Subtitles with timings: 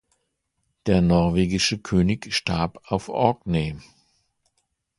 [0.87, 3.77] Der norwegische König starb auf Orkney.